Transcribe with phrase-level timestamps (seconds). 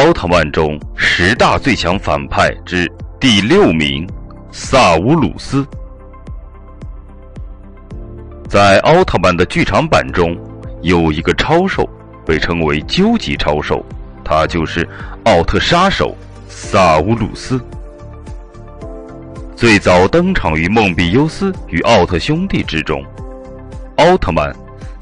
[0.00, 4.08] 奥特曼中十大最强反派之第六名，
[4.50, 5.62] 萨乌鲁斯。
[8.48, 10.34] 在奥特曼的剧场版中，
[10.80, 11.86] 有一个超兽，
[12.24, 13.84] 被称为究极超兽，
[14.24, 14.88] 他就是
[15.24, 16.16] 奥特杀手
[16.48, 17.60] 萨乌鲁斯。
[19.54, 23.04] 最早登场于梦比优斯与奥特兄弟之中，
[23.96, 24.50] 奥特曼、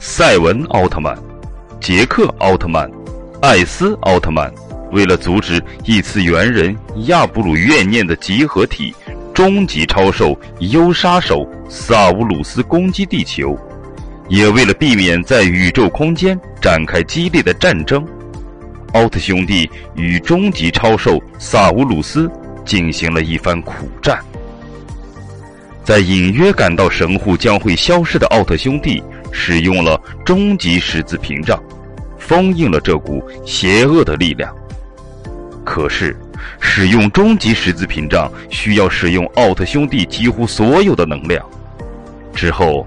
[0.00, 1.16] 赛文奥特曼、
[1.80, 2.90] 杰克奥特曼、
[3.40, 4.52] 艾斯奥特曼。
[4.90, 8.94] 为了阻止异次元人亚布鲁怨念的集合体
[9.34, 13.56] 终极超兽优杀手萨乌鲁斯攻击地球，
[14.28, 18.04] 也为了避免在宇宙空间展开激烈的战争，
[18.94, 22.30] 奥特兄弟与终极超兽萨乌鲁斯
[22.64, 24.18] 进行了一番苦战。
[25.84, 31.62] 在隐约感到神户将会消失的奥特兄弟，使用了终极十字屏障，
[32.18, 34.54] 封印了这股邪恶的力量。
[35.68, 36.16] 可是，
[36.60, 41.44] 使用终极十字屏障需要使用奥特兄弟几乎所有的能量。
[42.34, 42.86] 之后，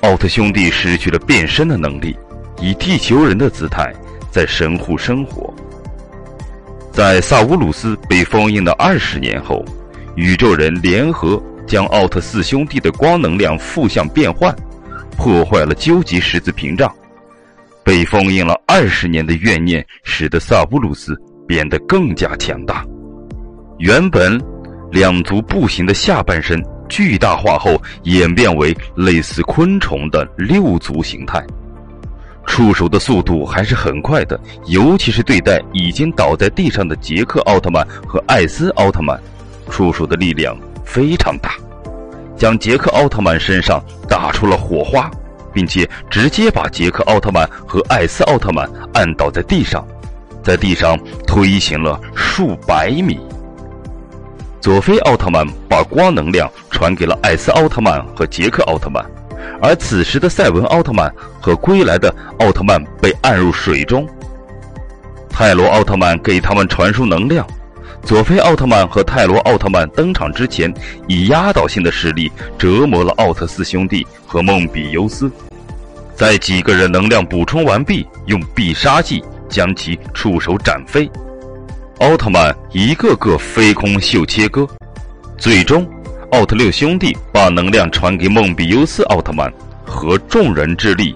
[0.00, 2.18] 奥特兄弟失去了变身的能力，
[2.60, 3.94] 以地球人的姿态
[4.28, 5.54] 在神户生活。
[6.90, 9.64] 在萨乌鲁斯被封印的二十年后，
[10.16, 14.52] 宇宙人联合将奥特四兄弟的光能量负向变换，
[15.16, 16.92] 破坏了究极十字屏障。
[17.84, 21.16] 被封印了二十年的怨念，使得萨乌鲁斯。
[21.50, 22.86] 变得更加强大。
[23.78, 24.40] 原本
[24.92, 31.44] 两足步行的下半身巨大化后，演变为类似昆虫的六足形态。
[32.46, 39.20] 触手的速度还是很快的，尤其是对待已经倒在地上的杰克奥特曼和艾斯奥特曼，
[39.68, 41.54] 触手的力量非常大，
[42.36, 45.10] 将杰克奥特曼身上打出了火花，
[45.52, 49.84] 并且直接把杰克奥特曼和艾斯奥特曼按倒在地上。
[50.42, 53.18] 在地上推行了数百米。
[54.60, 59.04] 佐菲奥特曼把光能量传给了艾斯奥特曼和杰克奥特曼，
[59.62, 64.06] 而此时的赛文奥特曼和归来的奥特曼被按入水中。
[65.30, 67.46] 泰罗奥特曼给他们传输能量。
[68.02, 70.72] 佐菲奥特曼和泰罗奥特曼登场之前，
[71.06, 75.30] 以压倒性的实力折磨了奥特四兄弟和梦比优斯。
[76.14, 79.22] 在几个人能量补充完毕，用必杀技。
[79.50, 81.10] 将其触手斩飞，
[81.98, 84.66] 奥特曼一个个飞空秀切割，
[85.36, 85.86] 最终，
[86.32, 89.52] 奥特六兄弟把能量传给梦比优斯奥特曼，
[89.84, 91.14] 和众人之力，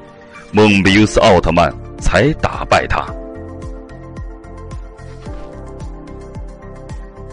[0.52, 3.06] 梦比优斯奥特曼才打败他。